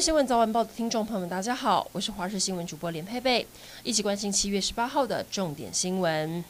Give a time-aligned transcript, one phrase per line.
[0.00, 3.46] 新闻早晚报的听众朋友们，大家好，我是华视新闻主播连佩佩，
[3.82, 6.44] 一起关心七月十八号的重点新闻。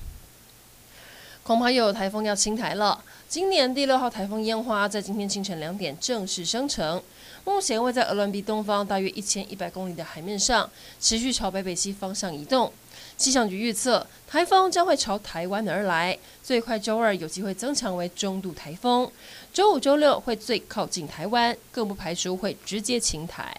[1.45, 3.01] 恐怕又有台风要侵台了。
[3.29, 7.03] 今年第六号台风烟花在今天清晨两点正式生成，
[7.45, 10.71] 目前位在鹅銮鼻东方大约一千一百公里的海面上，
[11.01, 12.73] 持续朝北北西方向移动。
[13.17, 19.11] 气象局预测，台风将会朝台湾而来，最快周二有机会增强为中度台风，
[19.53, 23.53] 周五、周六会最靠近台湾，更不排除会直接侵台。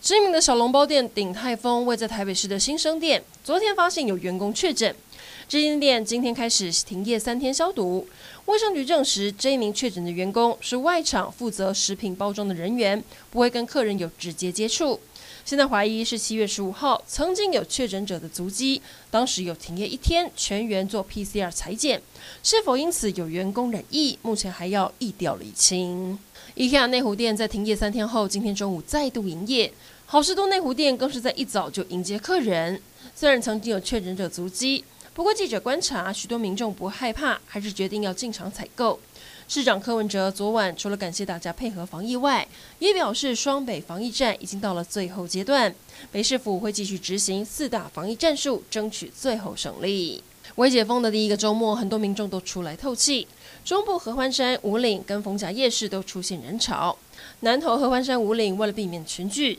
[0.00, 4.94] 知名的小笼包店鼎泰丰位在台北市的新生店，昨天发现有员工确诊，
[5.48, 8.06] 直营店今天开始停业三天消毒。
[8.44, 15.00] 卫生局证实，这一名确诊的员工是外场负责食品包装的人员，不会跟客人有直接接触。
[15.46, 22.02] 现在怀疑是七月十五号曾经有确诊者的足迹，当时有停业一天，全员做 PCR 采检，
[22.42, 26.18] 是否因此有员工染疫，目前还要疫调厘清。
[26.56, 29.72] IKEA 内湖店在停业三天后，今天中午再度营业，
[30.04, 32.82] 好事多内湖店更是在一早就迎接客人。
[33.14, 34.84] 虽然曾经有确诊者足迹，
[35.18, 39.00] 不过记者观察，许多民众不害怕，还是决定要进场采购。
[39.48, 42.46] 市长柯文哲昨晚除了感谢大家配合防疫外，
[42.78, 45.74] 也表示双北防疫战已经到了最后阶段，
[46.12, 50.22] 北市府会继续执行四大防疫战术，争取最后胜利。
[50.54, 53.26] 微解封的第一个周末，很多民众都出来透气。
[53.64, 56.96] 中部合欢山、五岭跟逢甲夜市都出现人潮，
[57.40, 59.58] 南投合欢山、五岭为了避免群聚。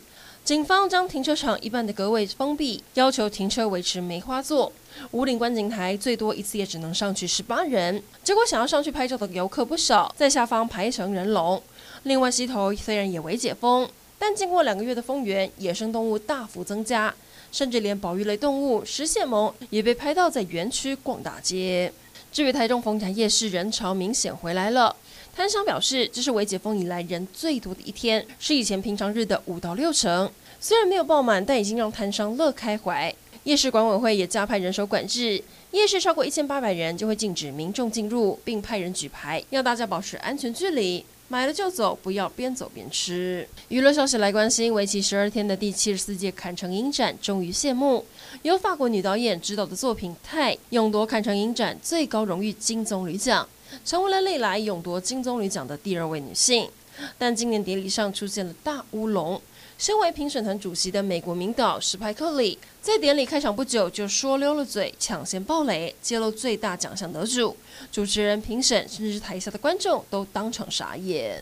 [0.49, 4.73] 警方将停车场一半的格位封闭，要求停车维持梅花座。
[5.11, 11.61] 武岭观景台最多一次也只能上去十八人，结果想要上去拍照的游客不少，在下方排成人龙。
[12.01, 17.13] 另外，溪头虽然也微解封，但经过两个月的封园，野生动物大幅增加，
[17.51, 21.93] 甚至连保育类动物食蟹獴也被拍到在园区逛大街。
[22.31, 24.95] 至于台中逢甲夜市，人潮明显回来了。
[25.39, 30.29] 摊商表示，这是微解封以来人最多的一天，是以前平常日的五到六成。
[30.59, 33.15] 虽然没有爆满，但已经让摊商乐开怀。
[33.45, 35.41] 夜市管委会也加派人手管制，
[35.71, 43.47] 夜市超过一千八百人就会禁止民众进入，并派人举牌，要大家保持安全距离，买了就走，不要边走边吃。
[43.69, 48.05] 娱乐消息来关心，为期十二天的第七十四届坎城影展终于谢幕，
[48.41, 53.47] 由法国女导演执导的作品《泰》勇夺坎城影展最高荣誉金棕榈奖。
[53.85, 56.69] 成为了历来勇夺金棕榈奖的第二位女性，
[57.17, 59.41] 但今年典礼上出现了大乌龙。
[59.77, 67.55] 身为评审团主席的美国名导史派克里，在典礼开场不久就说溜了嘴，抢先爆雷，揭露最大奖项得主。
[67.89, 71.41] 主持人、评审，甚至是台下的观众都当场傻眼。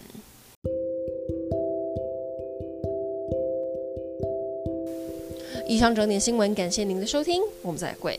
[5.68, 8.16] 以上整点新闻，感谢您的收听，我们再会。